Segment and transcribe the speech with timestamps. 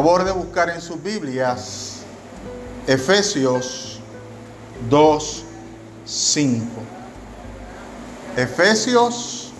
[0.00, 1.98] Favor de buscar en sus Biblias
[2.86, 4.00] Efesios
[4.88, 5.44] 2,
[6.06, 6.64] 5.
[8.34, 9.52] Efesios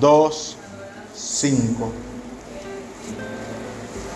[0.00, 0.56] 2,
[1.14, 1.92] 5.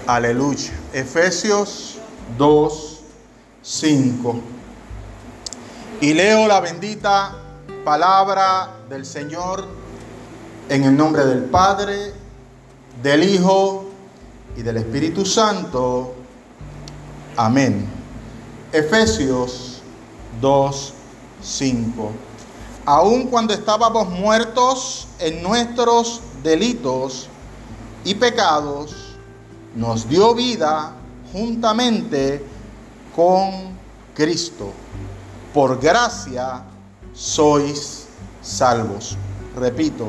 [0.06, 0.72] Aleluya.
[0.94, 1.98] Efesios
[2.38, 3.00] 2,
[3.60, 4.40] 5.
[6.00, 7.34] Y leo la bendita
[7.84, 9.66] palabra del Señor
[10.70, 12.14] en el nombre del Padre,
[13.02, 13.83] del Hijo
[14.56, 16.14] y del Espíritu Santo.
[17.36, 17.86] Amén.
[18.72, 19.80] Efesios
[20.40, 20.92] 2,
[21.42, 22.10] 5.
[22.86, 27.28] Aun cuando estábamos muertos en nuestros delitos
[28.04, 29.16] y pecados,
[29.74, 30.92] nos dio vida
[31.32, 32.44] juntamente
[33.16, 33.74] con
[34.14, 34.70] Cristo.
[35.52, 36.62] Por gracia
[37.12, 38.06] sois
[38.42, 39.16] salvos.
[39.56, 40.08] Repito,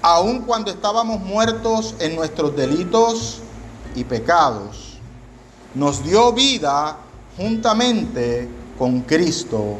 [0.00, 3.42] aun cuando estábamos muertos en nuestros delitos
[3.96, 4.98] y pecados,
[5.74, 6.96] nos dio vida
[7.36, 9.78] juntamente con Cristo.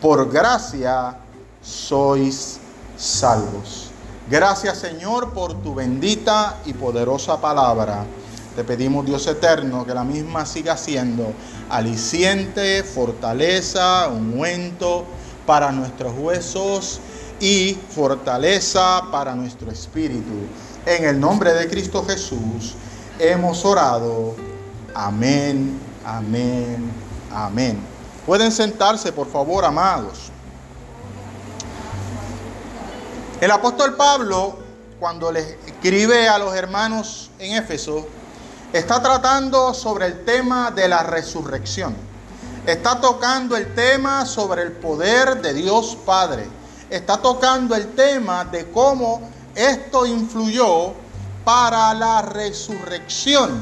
[0.00, 1.18] Por gracia
[1.62, 2.58] sois
[2.96, 3.90] salvos.
[4.30, 8.04] Gracias Señor por tu bendita y poderosa palabra.
[8.54, 11.32] Te pedimos, Dios eterno, que la misma siga siendo
[11.68, 15.04] aliciente, fortaleza, ungüento
[15.44, 17.00] para nuestros huesos
[17.38, 20.32] y fortaleza para nuestro espíritu.
[20.86, 22.74] En el nombre de Cristo Jesús
[23.18, 24.34] hemos orado.
[24.94, 26.90] Amén, amén,
[27.32, 27.78] amén.
[28.24, 30.30] Pueden sentarse, por favor, amados.
[33.40, 34.58] El apóstol Pablo,
[34.98, 38.06] cuando le escribe a los hermanos en Éfeso,
[38.72, 41.94] está tratando sobre el tema de la resurrección.
[42.66, 46.46] Está tocando el tema sobre el poder de Dios Padre.
[46.90, 50.94] Está tocando el tema de cómo esto influyó
[51.46, 53.56] para la resurrección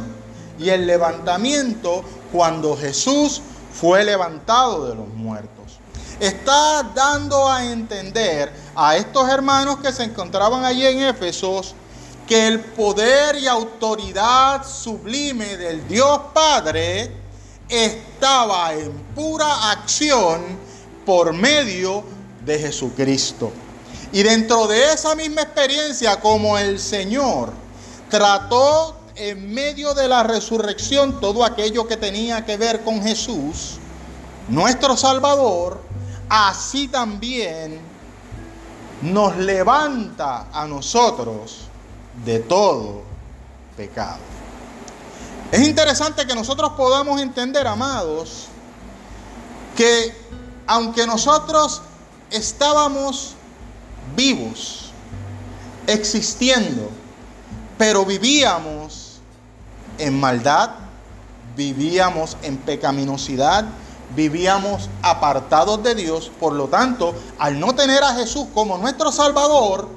[0.58, 2.02] y el levantamiento
[2.32, 3.42] cuando Jesús
[3.74, 5.80] fue levantado de los muertos.
[6.18, 11.74] Está dando a entender a estos hermanos que se encontraban allí en Éfesos
[12.26, 17.12] que el poder y autoridad sublime del Dios Padre
[17.68, 20.40] estaba en pura acción
[21.04, 22.02] por medio
[22.46, 23.52] de Jesucristo.
[24.10, 27.63] Y dentro de esa misma experiencia, como el Señor
[28.14, 33.78] trató en medio de la resurrección todo aquello que tenía que ver con Jesús,
[34.46, 35.82] nuestro Salvador,
[36.28, 37.80] así también
[39.02, 41.62] nos levanta a nosotros
[42.24, 43.02] de todo
[43.76, 44.20] pecado.
[45.50, 48.44] Es interesante que nosotros podamos entender, amados,
[49.76, 50.16] que
[50.68, 51.82] aunque nosotros
[52.30, 53.34] estábamos
[54.14, 54.92] vivos,
[55.88, 57.02] existiendo,
[57.78, 59.20] pero vivíamos
[59.98, 60.70] en maldad,
[61.56, 63.64] vivíamos en pecaminosidad,
[64.14, 69.88] vivíamos apartados de Dios, por lo tanto, al no tener a Jesús como nuestro Salvador,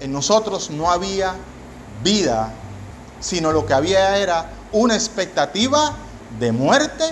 [0.00, 1.34] en nosotros no había
[2.02, 2.52] vida,
[3.20, 5.92] sino lo que había era una expectativa
[6.38, 7.04] de muerte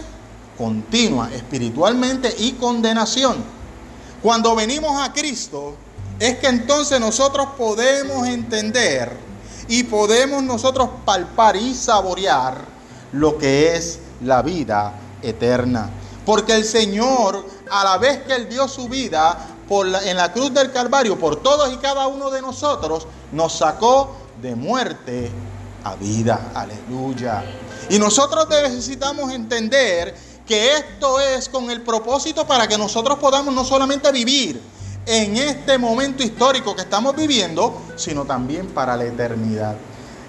[0.59, 3.37] continua, espiritualmente y condenación.
[4.23, 5.75] Cuando venimos a Cristo,
[6.19, 9.32] es que entonces nosotros podemos entender
[9.69, 12.57] y podemos nosotros palpar y saborear
[13.13, 15.91] lo que es la vida eterna.
[16.25, 19.53] Porque el Señor, a la vez que Él dio su vida,
[20.05, 24.55] en la cruz del Calvario por todos y cada uno de nosotros, nos sacó de
[24.55, 25.31] muerte
[25.85, 26.51] a vida.
[26.55, 27.43] Aleluya.
[27.89, 30.15] Y nosotros necesitamos entender
[30.47, 34.61] que esto es con el propósito para que nosotros podamos no solamente vivir
[35.07, 39.77] en este momento histórico que estamos viviendo, sino también para la eternidad.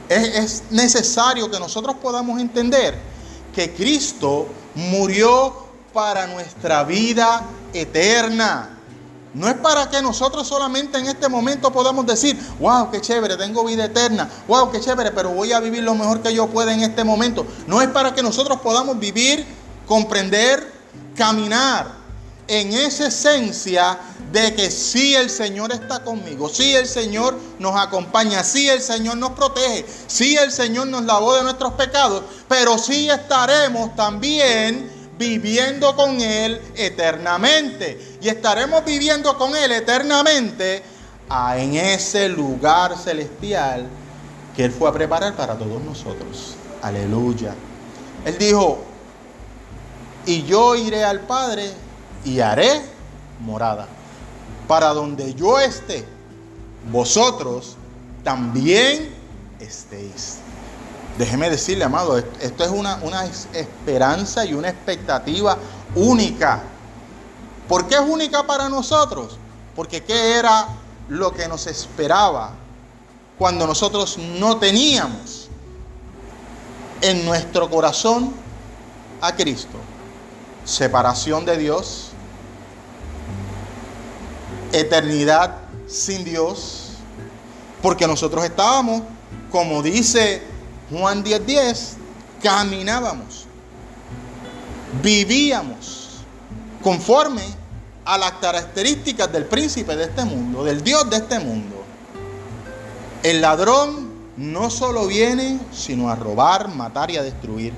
[0.09, 2.97] Es, es necesario que nosotros podamos entender
[3.53, 7.43] que Cristo murió para nuestra vida
[7.73, 8.69] eterna.
[9.33, 13.63] No es para que nosotros solamente en este momento podamos decir, wow, qué chévere, tengo
[13.65, 16.81] vida eterna, wow, qué chévere, pero voy a vivir lo mejor que yo pueda en
[16.81, 17.45] este momento.
[17.65, 19.43] No es para que nosotros podamos vivir,
[19.87, 20.71] comprender,
[21.15, 22.03] caminar
[22.47, 23.97] en esa esencia
[24.33, 29.17] de que sí el Señor está conmigo, sí el Señor nos acompaña, sí el Señor
[29.17, 34.89] nos protege, sí el Señor nos lavó de nuestros pecados, pero sí estaremos también
[35.19, 38.17] viviendo con Él eternamente.
[38.21, 40.81] Y estaremos viviendo con Él eternamente
[41.55, 43.87] en ese lugar celestial
[44.55, 46.55] que Él fue a preparar para todos nosotros.
[46.81, 47.53] Aleluya.
[48.25, 48.83] Él dijo,
[50.25, 51.71] y yo iré al Padre
[52.25, 52.81] y haré
[53.39, 53.87] morada.
[54.73, 56.03] Para donde yo esté,
[56.91, 57.75] vosotros
[58.23, 59.13] también
[59.59, 60.39] estéis.
[61.15, 63.23] Déjeme decirle, amado, esto es una, una
[63.53, 65.59] esperanza y una expectativa
[65.93, 66.63] única.
[67.69, 69.37] ¿Por qué es única para nosotros?
[69.75, 70.69] Porque ¿qué era
[71.07, 72.53] lo que nos esperaba
[73.37, 75.49] cuando nosotros no teníamos
[76.99, 78.33] en nuestro corazón
[79.21, 79.77] a Cristo?
[80.65, 82.12] Separación de Dios,
[84.73, 85.55] eternidad
[85.87, 86.93] sin Dios,
[87.81, 89.03] porque nosotros estábamos,
[89.51, 90.41] como dice
[90.89, 91.97] Juan 10:10, 10,
[92.41, 93.45] caminábamos,
[95.01, 96.09] vivíamos
[96.81, 97.43] conforme
[98.05, 101.83] a las características del príncipe de este mundo, del Dios de este mundo.
[103.23, 107.73] El ladrón no solo viene, sino a robar, matar y a destruir.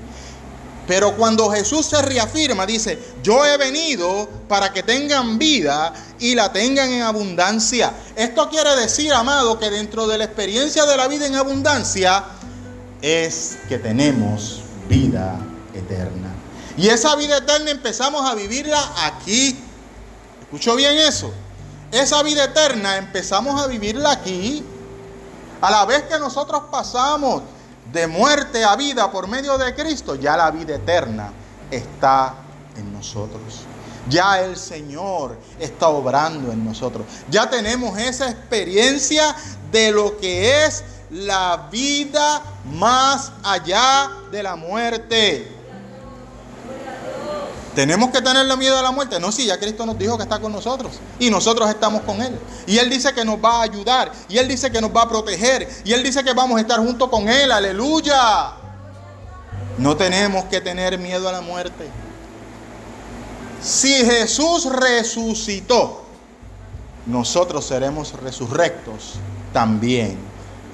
[0.86, 6.52] Pero cuando Jesús se reafirma, dice, yo he venido para que tengan vida y la
[6.52, 7.92] tengan en abundancia.
[8.14, 12.24] Esto quiere decir, amado, que dentro de la experiencia de la vida en abundancia
[13.02, 15.36] es que tenemos vida
[15.74, 16.32] eterna.
[16.76, 19.58] Y esa vida eterna empezamos a vivirla aquí.
[20.42, 21.32] ¿Escuchó bien eso?
[21.90, 24.64] Esa vida eterna empezamos a vivirla aquí.
[25.60, 27.42] A la vez que nosotros pasamos
[27.92, 31.30] de muerte a vida por medio de Cristo, ya la vida eterna
[31.70, 32.34] está
[32.76, 33.64] en nosotros.
[34.08, 37.06] Ya el Señor está obrando en nosotros.
[37.28, 39.34] Ya tenemos esa experiencia
[39.72, 42.42] de lo que es la vida
[42.72, 45.55] más allá de la muerte.
[47.76, 49.20] ¿Tenemos que tenerle miedo a la muerte?
[49.20, 52.34] No, sí, ya Cristo nos dijo que está con nosotros y nosotros estamos con Él.
[52.66, 55.08] Y Él dice que nos va a ayudar y Él dice que nos va a
[55.10, 57.52] proteger y Él dice que vamos a estar junto con Él.
[57.52, 58.54] Aleluya.
[59.76, 61.86] No tenemos que tener miedo a la muerte.
[63.60, 66.02] Si Jesús resucitó,
[67.04, 69.16] nosotros seremos resurrectos
[69.52, 70.16] también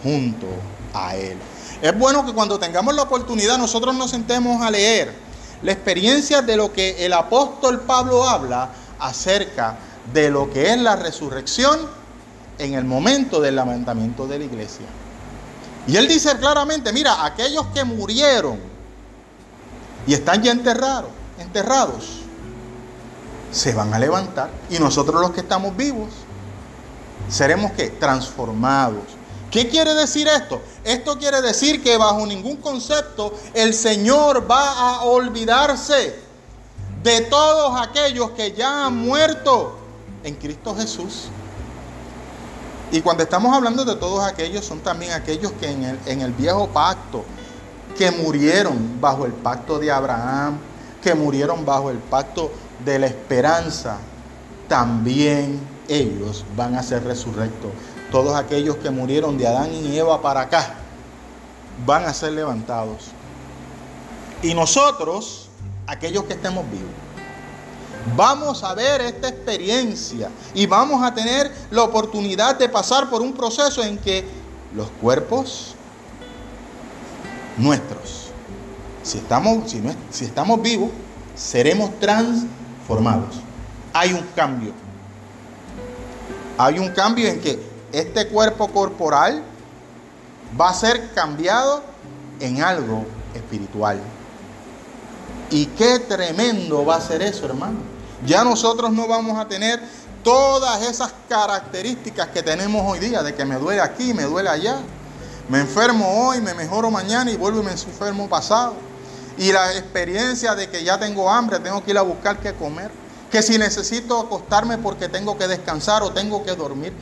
[0.05, 0.47] junto
[0.95, 1.37] a Él.
[1.83, 5.32] Es bueno que cuando tengamos la oportunidad nosotros nos sentemos a leer
[5.63, 9.77] la experiencia de lo que el apóstol Pablo habla acerca
[10.13, 11.79] de lo que es la resurrección
[12.59, 14.87] en el momento del levantamiento de la iglesia.
[15.87, 18.59] Y él dice claramente, mira, aquellos que murieron
[20.07, 22.21] y están ya enterrados, enterrados,
[23.51, 24.51] se van a levantar.
[24.71, 26.09] Y nosotros los que estamos vivos
[27.29, 29.05] seremos que transformados
[29.53, 30.63] ¿Qué quiere decir esto?
[30.83, 36.19] Esto quiere decir que bajo ningún concepto el Señor va a olvidarse
[37.03, 39.77] de todos aquellos que ya han muerto
[40.25, 41.29] en Cristo Jesús.
[42.91, 46.33] Y cuando estamos hablando de todos aquellos, son también aquellos que en el, en el
[46.33, 47.23] viejo pacto,
[47.99, 50.57] que murieron bajo el pacto de Abraham,
[51.03, 52.51] que murieron bajo el pacto
[52.83, 53.99] de la esperanza,
[54.67, 57.71] también ellos van a ser resurrectos
[58.13, 60.75] todos aquellos que murieron de Adán y Eva para acá
[61.87, 63.07] van a ser levantados.
[64.43, 65.49] Y nosotros,
[65.87, 66.91] aquellos que estemos vivos,
[68.15, 73.33] vamos a ver esta experiencia y vamos a tener la oportunidad de pasar por un
[73.33, 74.25] proceso en que
[74.75, 75.75] los cuerpos
[77.57, 78.29] nuestros,
[79.03, 80.91] si estamos, si, si estamos vivos,
[81.35, 83.37] seremos transformados.
[83.95, 84.73] Hay un cambio.
[86.59, 89.43] Hay un cambio en que este cuerpo corporal
[90.59, 91.83] va a ser cambiado
[92.41, 94.01] en algo espiritual.
[95.51, 97.79] Y qué tremendo va a ser eso, hermano.
[98.27, 99.81] Ya nosotros no vamos a tener
[100.25, 104.79] todas esas características que tenemos hoy día, de que me duele aquí, me duele allá.
[105.49, 108.75] Me enfermo hoy, me mejoro mañana y vuelvo y me enfermo pasado.
[109.37, 112.91] Y la experiencia de que ya tengo hambre, tengo que ir a buscar qué comer.
[113.31, 116.93] Que si necesito acostarme porque tengo que descansar o tengo que dormir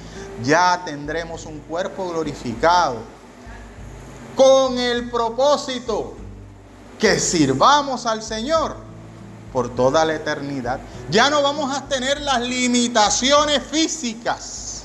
[0.42, 2.96] ya tendremos un cuerpo glorificado
[4.36, 6.14] con el propósito
[6.98, 8.76] que sirvamos al Señor
[9.52, 10.80] por toda la eternidad.
[11.10, 14.84] Ya no vamos a tener las limitaciones físicas.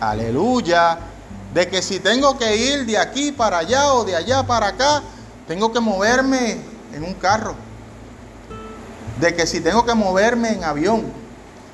[0.00, 0.98] Aleluya.
[1.52, 5.02] De que si tengo que ir de aquí para allá o de allá para acá,
[5.46, 6.62] tengo que moverme
[6.94, 7.54] en un carro.
[9.20, 11.12] De que si tengo que moverme en avión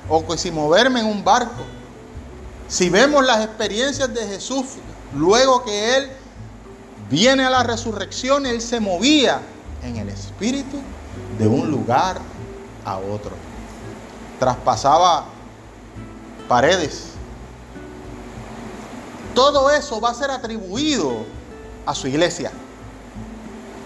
[0.09, 1.78] o que si moverme en un barco
[2.69, 4.67] si vemos las experiencias de Jesús,
[5.15, 6.11] luego que Él
[7.09, 9.41] viene a la resurrección, Él se movía
[9.83, 10.79] en el espíritu
[11.39, 12.19] de un lugar
[12.85, 13.33] a otro.
[14.39, 15.25] Traspasaba
[16.47, 17.05] paredes.
[19.35, 21.25] Todo eso va a ser atribuido
[21.87, 22.53] a su iglesia.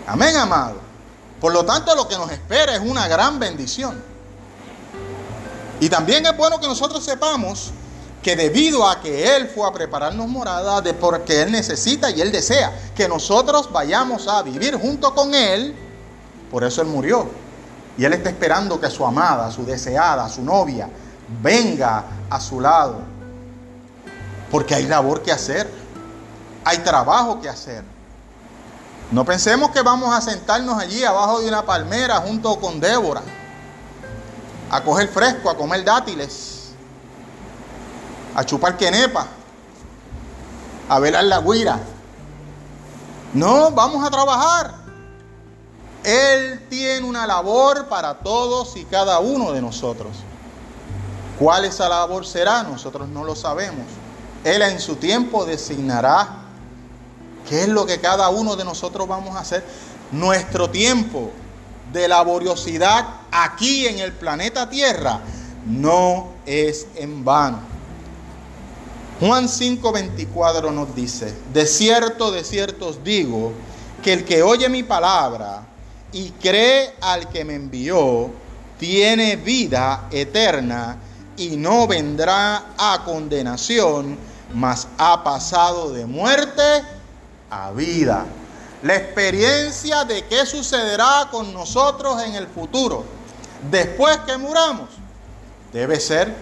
[0.06, 0.76] Amén, amado.
[1.40, 4.02] Por lo tanto, lo que nos espera es una gran bendición.
[5.78, 7.72] Y también es bueno que nosotros sepamos
[8.23, 12.31] que debido a que Él fue a prepararnos morada, de porque Él necesita y Él
[12.31, 15.75] desea que nosotros vayamos a vivir junto con Él,
[16.50, 17.29] por eso Él murió.
[17.99, 20.88] Y Él está esperando que su amada, su deseada, su novia,
[21.43, 23.00] venga a su lado.
[24.50, 25.69] Porque hay labor que hacer,
[26.64, 27.83] hay trabajo que hacer.
[29.11, 33.23] No pensemos que vamos a sentarnos allí abajo de una palmera junto con Débora,
[34.71, 36.51] a coger fresco, a comer dátiles
[38.34, 39.26] a chupar quenepa,
[40.88, 41.80] a velar la guira.
[43.34, 44.74] No, vamos a trabajar.
[46.04, 50.16] Él tiene una labor para todos y cada uno de nosotros.
[51.38, 52.62] ¿Cuál esa labor será?
[52.62, 53.86] Nosotros no lo sabemos.
[54.44, 56.28] Él en su tiempo designará
[57.48, 59.64] qué es lo que cada uno de nosotros vamos a hacer.
[60.10, 61.30] Nuestro tiempo
[61.92, 65.20] de laboriosidad aquí en el planeta Tierra
[65.66, 67.72] no es en vano.
[69.23, 73.52] Juan 5:24 nos dice, de cierto, de cierto os digo,
[74.02, 75.64] que el que oye mi palabra
[76.11, 78.33] y cree al que me envió,
[78.81, 80.97] tiene vida eterna
[81.37, 84.19] y no vendrá a condenación,
[84.55, 86.83] mas ha pasado de muerte
[87.49, 88.26] a vida.
[88.83, 93.05] La experiencia de qué sucederá con nosotros en el futuro,
[93.71, 94.88] después que muramos,
[95.73, 96.35] debe ser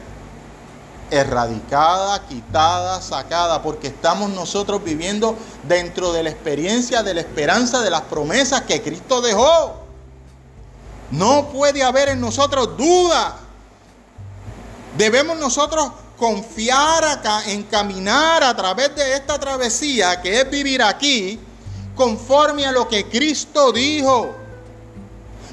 [1.10, 7.90] erradicada, quitada, sacada, porque estamos nosotros viviendo dentro de la experiencia, de la esperanza, de
[7.90, 9.74] las promesas que Cristo dejó.
[11.10, 13.36] No puede haber en nosotros duda.
[14.96, 21.40] Debemos nosotros confiar acá, caminar a través de esta travesía que es vivir aquí,
[21.96, 24.34] conforme a lo que Cristo dijo,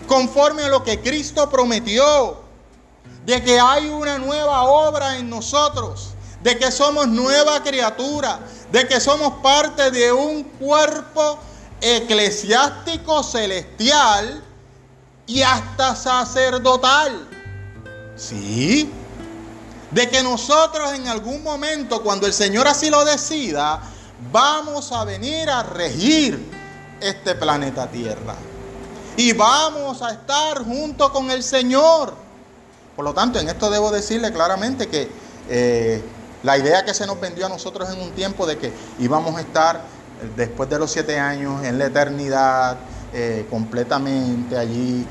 [0.07, 2.46] conforme a lo que Cristo prometió
[3.27, 8.39] de que hay una nueva obra en nosotros, de que somos nueva criatura,
[8.71, 11.37] de que somos parte de un cuerpo
[11.81, 14.41] eclesiástico celestial
[15.25, 17.27] y hasta sacerdotal.
[18.15, 18.89] Sí.
[19.91, 23.81] De que nosotros en algún momento, cuando el Señor así lo decida,
[24.31, 26.49] vamos a venir a regir
[27.01, 28.35] este planeta Tierra.
[29.17, 32.26] Y vamos a estar junto con el Señor.
[32.97, 35.07] Por lo tanto, en esto debo decirle claramente que
[35.47, 36.01] eh,
[36.41, 39.41] la idea que se nos vendió a nosotros en un tiempo de que íbamos a
[39.41, 42.75] estar eh, después de los siete años en la eternidad,
[43.13, 45.05] eh, completamente allí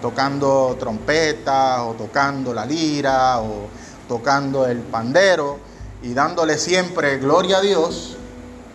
[0.00, 3.68] tocando trompeta o tocando la lira o
[4.08, 5.58] tocando el pandero
[6.02, 8.16] y dándole siempre gloria a Dios,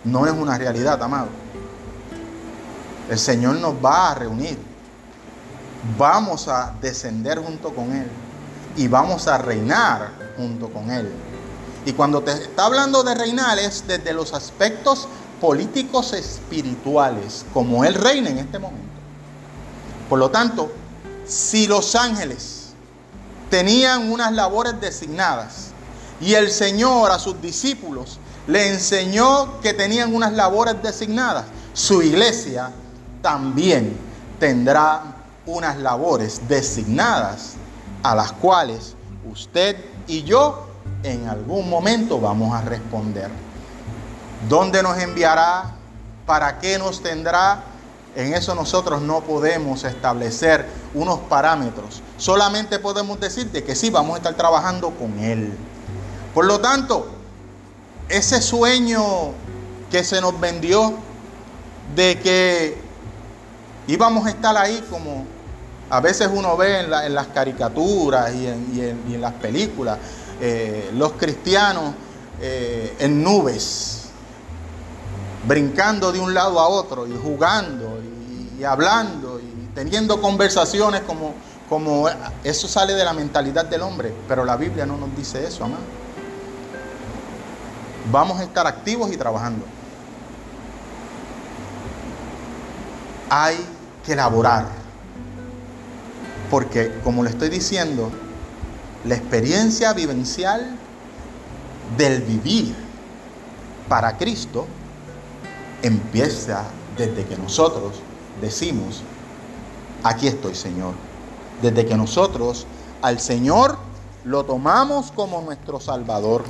[0.04, 1.30] no es una realidad, amado.
[3.10, 4.69] El Señor nos va a reunir
[5.98, 8.08] vamos a descender junto con Él
[8.76, 11.10] y vamos a reinar junto con Él.
[11.86, 15.08] Y cuando te está hablando de reinar es desde los aspectos
[15.40, 18.88] políticos espirituales, como Él reina en este momento.
[20.10, 20.72] Por lo tanto,
[21.26, 22.70] si los ángeles
[23.50, 25.70] tenían unas labores designadas
[26.20, 32.72] y el Señor a sus discípulos le enseñó que tenían unas labores designadas, su iglesia
[33.22, 33.96] también
[34.40, 37.54] tendrá unas labores designadas
[38.04, 38.96] a las cuales
[39.30, 39.78] usted
[40.08, 40.68] y yo
[41.04, 43.30] en algún momento vamos a responder.
[44.48, 45.76] ¿Dónde nos enviará?
[46.26, 47.64] ¿Para qué nos tendrá?
[48.16, 52.02] En eso nosotros no podemos establecer unos parámetros.
[52.18, 55.54] Solamente podemos decirte que sí, vamos a estar trabajando con Él.
[56.34, 57.08] Por lo tanto,
[58.08, 59.04] ese sueño
[59.92, 60.96] que se nos vendió
[61.96, 62.89] de que
[63.92, 65.26] íbamos a estar ahí como
[65.90, 69.98] a veces uno ve en, las caricaturas y en, las películas
[70.40, 71.96] eh, los cristianos
[72.40, 74.04] eh, en nubes,
[75.48, 78.00] brincando de un lado a otro y jugando
[78.58, 81.34] y, hablando y teniendo conversaciones como,
[81.68, 82.08] como
[82.44, 85.82] eso sale de la mentalidad del hombre, pero la Biblia no nos dice eso, amado.
[88.12, 89.66] Vamos a estar activos y trabajando.
[93.30, 93.58] Hay
[94.06, 94.80] que elaborar
[96.50, 98.10] porque, como le estoy diciendo,
[99.06, 100.76] la experiencia vivencial
[101.98, 102.76] del vivir
[103.88, 104.66] para Cristo
[105.82, 106.64] empieza
[106.98, 108.02] desde que nosotros
[108.42, 109.04] decimos,
[110.04, 110.94] aquí estoy Señor.
[111.62, 112.66] Desde que nosotros
[113.02, 113.78] al Señor
[114.26, 116.44] lo tomamos como nuestro Salvador.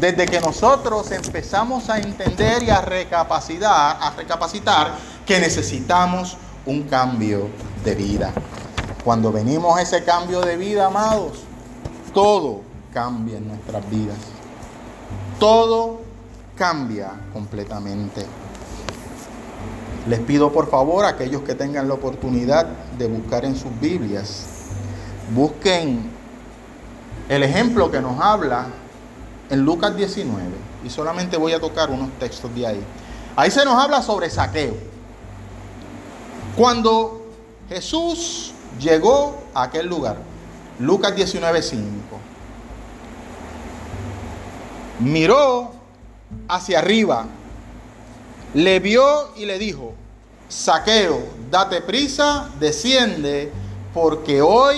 [0.00, 4.92] Desde que nosotros empezamos a entender y a recapacitar, a recapacitar
[5.26, 7.48] que necesitamos un cambio
[7.84, 8.32] de vida.
[9.04, 11.42] Cuando venimos a ese cambio de vida, amados,
[12.12, 12.62] todo
[12.92, 14.16] cambia en nuestras vidas.
[15.38, 16.00] Todo
[16.56, 18.24] cambia completamente.
[20.08, 22.66] Les pido por favor a aquellos que tengan la oportunidad
[22.98, 24.44] de buscar en sus Biblias,
[25.34, 26.10] busquen
[27.28, 28.66] el ejemplo que nos habla
[29.50, 30.42] en Lucas 19.
[30.84, 32.80] Y solamente voy a tocar unos textos de ahí.
[33.36, 34.93] Ahí se nos habla sobre saqueo.
[36.56, 37.26] Cuando
[37.68, 40.16] Jesús llegó a aquel lugar,
[40.78, 41.80] Lucas 19:5,
[45.00, 45.72] miró
[46.48, 47.26] hacia arriba,
[48.54, 49.94] le vio y le dijo,
[50.48, 51.20] saqueo,
[51.50, 53.50] date prisa, desciende,
[53.92, 54.76] porque hoy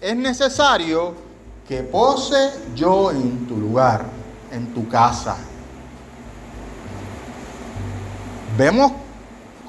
[0.00, 1.14] es necesario
[1.66, 4.04] que pose yo en tu lugar,
[4.52, 5.36] en tu casa.
[8.56, 8.92] Vemos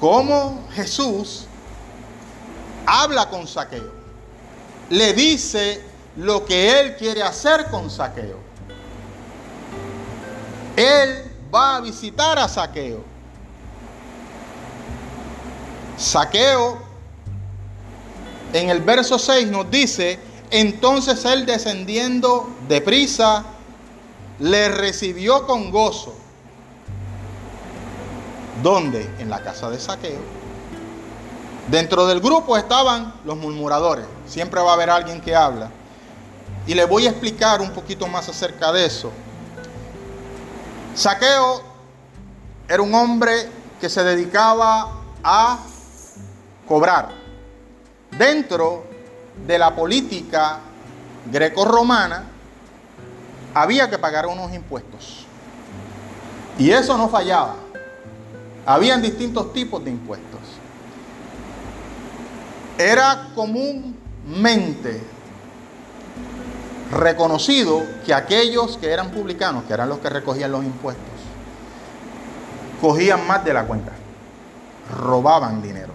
[0.00, 1.46] cómo Jesús
[2.86, 3.92] habla con Saqueo.
[4.88, 5.84] Le dice
[6.16, 8.38] lo que él quiere hacer con Saqueo.
[10.76, 13.04] Él va a visitar a Saqueo.
[15.96, 16.78] Saqueo
[18.52, 20.18] en el verso 6 nos dice,
[20.50, 23.44] entonces él descendiendo de prisa,
[24.40, 26.14] le recibió con gozo.
[28.62, 29.08] ¿Dónde?
[29.18, 30.20] En la casa de saqueo.
[31.70, 34.04] Dentro del grupo estaban los murmuradores.
[34.26, 35.70] Siempre va a haber alguien que habla.
[36.66, 39.10] Y le voy a explicar un poquito más acerca de eso.
[40.94, 41.62] Saqueo
[42.68, 43.48] era un hombre
[43.80, 45.58] que se dedicaba a
[46.68, 47.10] cobrar.
[48.18, 48.84] Dentro
[49.46, 50.58] de la política
[51.30, 52.24] greco-romana
[53.54, 55.26] había que pagar unos impuestos.
[56.58, 57.69] Y eso no fallaba.
[58.66, 60.40] Habían distintos tipos de impuestos.
[62.78, 65.02] Era comúnmente
[66.90, 71.04] reconocido que aquellos que eran publicanos, que eran los que recogían los impuestos,
[72.80, 73.92] cogían más de la cuenta,
[74.96, 75.92] robaban dinero.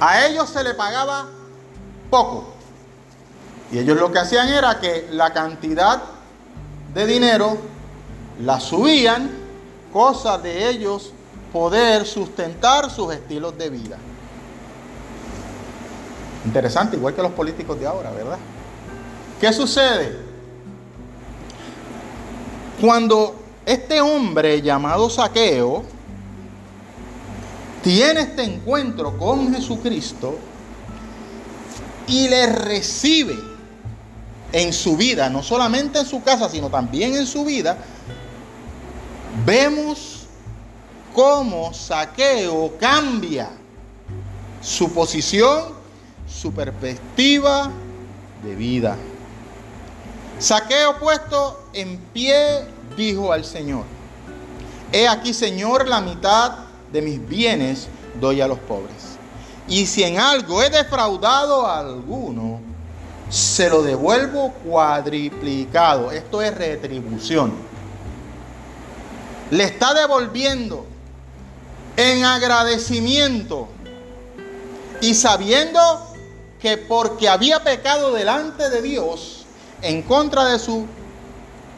[0.00, 1.26] A ellos se le pagaba
[2.08, 2.54] poco.
[3.70, 6.02] Y ellos lo que hacían era que la cantidad
[6.94, 7.56] de dinero
[8.40, 9.30] la subían,
[9.92, 11.12] cosa de ellos
[11.52, 13.96] poder sustentar sus estilos de vida.
[16.44, 18.38] Interesante, igual que los políticos de ahora, ¿verdad?
[19.40, 20.16] ¿Qué sucede?
[22.80, 25.84] Cuando este hombre llamado Saqueo
[27.82, 30.38] tiene este encuentro con Jesucristo
[32.06, 33.36] y le recibe
[34.52, 37.78] en su vida, no solamente en su casa, sino también en su vida,
[39.44, 40.26] vemos
[41.14, 43.50] cómo Saqueo cambia
[44.60, 45.74] su posición,
[46.28, 47.70] su perspectiva
[48.42, 48.96] de vida.
[50.38, 52.64] Saqueo puesto en pie
[52.96, 53.84] dijo al Señor,
[54.92, 56.52] he aquí Señor la mitad
[56.92, 57.88] de mis bienes
[58.20, 59.18] doy a los pobres.
[59.68, 62.60] Y si en algo he defraudado a alguno,
[63.28, 66.10] se lo devuelvo cuadriplicado.
[66.10, 67.69] Esto es retribución.
[69.50, 70.86] Le está devolviendo
[71.96, 73.68] en agradecimiento
[75.00, 75.80] y sabiendo
[76.60, 79.44] que porque había pecado delante de Dios
[79.82, 80.84] en contra de sus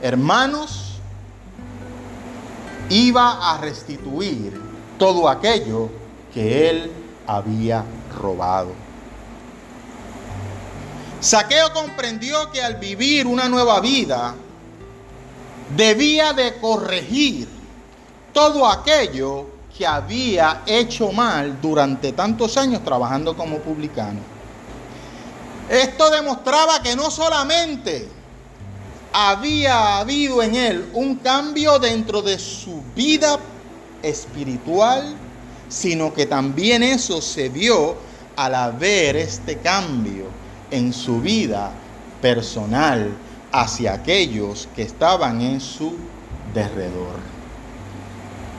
[0.03, 0.99] hermanos,
[2.91, 4.61] iba a restituir
[4.99, 5.89] todo aquello
[6.35, 6.93] que él
[7.27, 7.85] había
[8.21, 8.73] robado.
[11.21, 14.35] Saqueo comprendió que al vivir una nueva vida,
[15.77, 17.62] debía de corregir
[18.33, 24.21] todo aquello que había hecho mal durante tantos años trabajando como publicano.
[25.69, 28.09] Esto demostraba que no solamente
[29.13, 33.39] había habido en él un cambio dentro de su vida
[34.03, 35.15] espiritual,
[35.69, 37.97] sino que también eso se vio
[38.37, 40.27] al ver este cambio
[40.71, 41.71] en su vida
[42.21, 43.11] personal
[43.53, 45.95] hacia aquellos que estaban en su
[46.55, 47.32] derredor.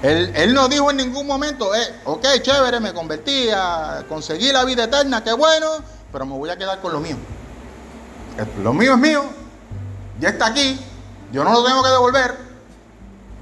[0.04, 3.48] Él, no dijo en ningún momento, eh, ok, chévere, me convertí,
[4.10, 5.78] conseguí la vida eterna, qué bueno,
[6.12, 7.16] pero me voy a quedar con lo mío.
[8.62, 9.24] Lo mío es mío,
[10.20, 10.78] ya está aquí,
[11.32, 12.38] yo no lo tengo que devolver.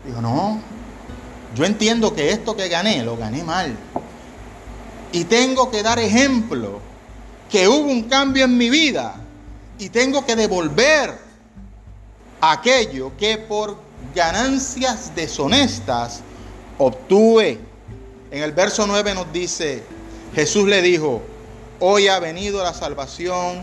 [0.05, 0.61] Dijo, no,
[1.55, 3.75] yo entiendo que esto que gané, lo gané mal.
[5.11, 6.79] Y tengo que dar ejemplo
[7.49, 9.15] que hubo un cambio en mi vida
[9.79, 11.17] y tengo que devolver
[12.39, 13.77] aquello que por
[14.13, 16.21] ganancias deshonestas
[16.81, 17.59] obtuve.
[18.31, 19.83] En el verso 9 nos dice,
[20.33, 21.21] Jesús le dijo,
[21.79, 23.61] hoy ha venido la salvación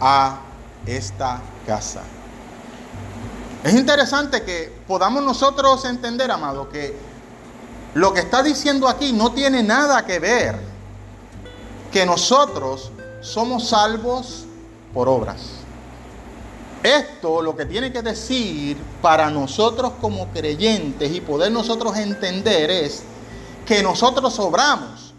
[0.00, 0.40] a
[0.86, 2.02] esta casa.
[3.62, 6.96] Es interesante que podamos nosotros entender, amado, que
[7.94, 10.58] lo que está diciendo aquí no tiene nada que ver
[11.92, 12.90] que nosotros
[13.20, 14.44] somos salvos
[14.94, 15.55] por obras.
[16.86, 23.02] Esto lo que tiene que decir para nosotros como creyentes y poder nosotros entender es
[23.66, 25.12] que nosotros obramos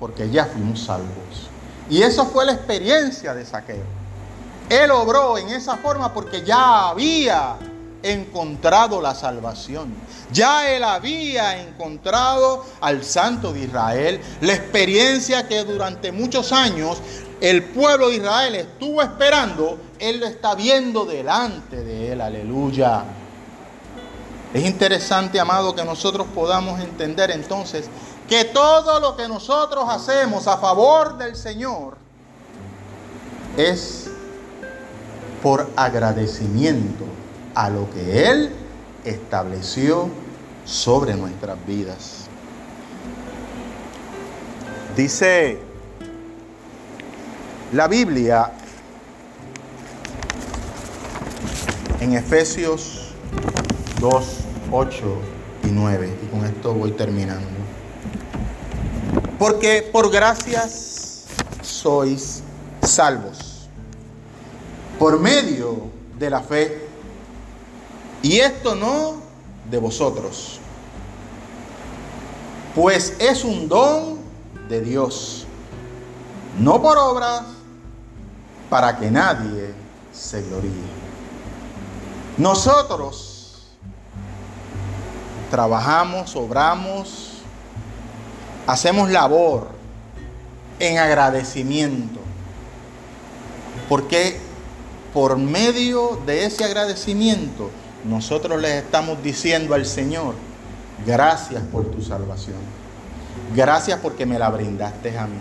[0.00, 1.48] porque ya fuimos salvos.
[1.88, 3.84] Y eso fue la experiencia de Saqueo.
[4.68, 7.56] Él obró en esa forma porque ya había
[8.02, 9.94] encontrado la salvación.
[10.32, 16.98] Ya él había encontrado al Santo de Israel, la experiencia que durante muchos años
[17.40, 23.04] el pueblo de Israel estuvo esperando, él lo está viendo delante de él, aleluya.
[24.54, 27.88] Es interesante, amado, que nosotros podamos entender entonces
[28.28, 31.96] que todo lo que nosotros hacemos a favor del Señor
[33.56, 34.10] es
[35.42, 37.04] por agradecimiento
[37.54, 38.50] a lo que Él
[39.04, 40.08] estableció
[40.64, 42.28] sobre nuestras vidas.
[44.96, 45.58] Dice
[47.72, 48.52] la Biblia
[52.00, 53.08] en Efesios
[54.00, 54.24] 2,
[54.70, 54.98] 8
[55.64, 57.46] y 9, y con esto voy terminando.
[59.38, 61.24] Porque por gracias
[61.62, 62.42] sois
[62.82, 63.68] salvos,
[64.98, 66.88] por medio de la fe.
[68.22, 69.16] Y esto no
[69.70, 70.58] de vosotros,
[72.74, 74.18] pues es un don
[74.68, 75.46] de Dios,
[76.58, 77.42] no por obras,
[78.68, 79.72] para que nadie
[80.12, 80.97] se gloríe.
[82.38, 83.66] Nosotros
[85.50, 87.42] trabajamos, obramos,
[88.66, 89.68] hacemos labor
[90.78, 92.20] en agradecimiento,
[93.88, 94.38] porque
[95.12, 97.70] por medio de ese agradecimiento
[98.04, 100.34] nosotros les estamos diciendo al Señor,
[101.04, 102.56] gracias por tu salvación.
[103.56, 105.40] Gracias porque me la brindaste a mí.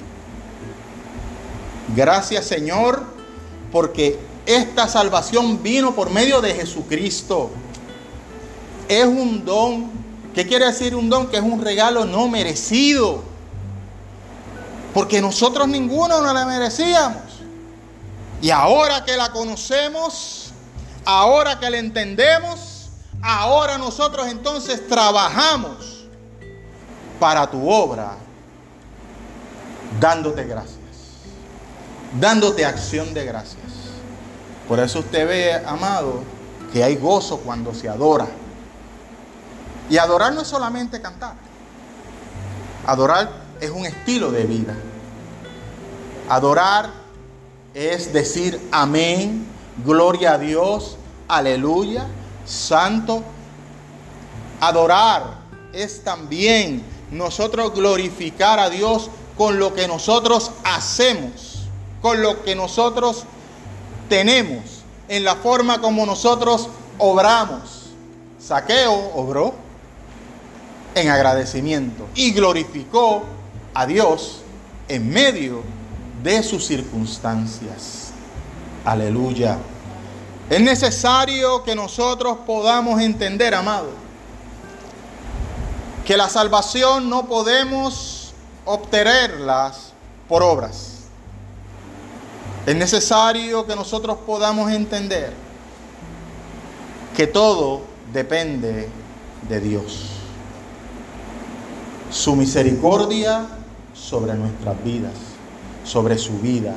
[1.96, 3.04] Gracias Señor
[3.72, 7.52] porque esta salvación vino por medio de Jesucristo.
[8.88, 9.92] Es un don.
[10.34, 11.28] ¿Qué quiere decir un don?
[11.28, 13.24] Que es un regalo no merecido.
[14.94, 17.24] Porque nosotros ninguno no la merecíamos.
[18.42, 20.54] Y ahora que la conocemos,
[21.04, 22.90] ahora que le entendemos,
[23.22, 26.06] ahora nosotros entonces trabajamos
[27.20, 28.16] para tu obra,
[30.00, 30.78] dándote gracias,
[32.18, 33.77] dándote acción de gracias.
[34.68, 36.24] Por eso usted ve, amado,
[36.74, 38.28] que hay gozo cuando se adora.
[39.90, 41.36] Y adorar no es solamente cantar.
[42.86, 44.76] Adorar es un estilo de vida.
[46.30, 46.92] Adorar
[47.74, 49.48] es decir amén,
[49.86, 52.08] gloria a Dios, aleluya,
[52.46, 53.24] santo.
[54.60, 55.38] Adorar
[55.72, 61.68] es también nosotros glorificar a Dios con lo que nosotros hacemos,
[62.02, 63.26] con lo que nosotros
[64.10, 67.90] tenemos, en la forma como nosotros obramos.
[68.40, 69.54] Saqueo obró
[70.96, 73.24] en agradecimiento y glorificó
[73.74, 74.42] a Dios
[74.88, 75.64] en medio
[76.24, 78.12] de sus circunstancias.
[78.86, 79.58] Aleluya.
[80.50, 83.90] Es necesario que nosotros podamos entender, amado,
[86.06, 88.34] que la salvación no podemos
[88.66, 89.92] obtenerlas
[90.30, 90.97] por obras.
[92.68, 95.34] Es necesario que nosotros podamos entender
[97.16, 97.82] que todo
[98.14, 98.88] depende
[99.50, 100.10] de Dios.
[102.12, 103.48] Su misericordia
[103.96, 105.14] sobre nuestras vidas,
[105.84, 106.76] sobre su vida,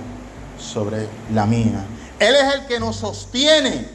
[0.58, 1.84] sobre la mía
[2.20, 3.88] él es el que nos sostiene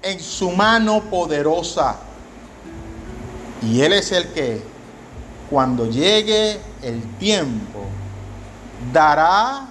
[0.00, 1.96] en su mano poderosa.
[3.60, 4.62] Y Él es el que,
[5.50, 7.80] cuando llegue el tiempo,
[8.92, 9.66] dará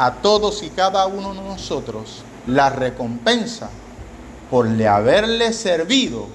[0.00, 3.68] a todos y cada uno de nosotros la recompensa
[4.50, 6.26] por le haberle servido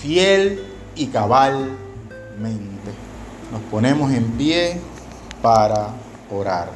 [0.00, 1.76] fiel y cabalmente.
[3.50, 4.80] Nos ponemos en pie
[5.42, 5.88] para
[6.30, 6.68] orar.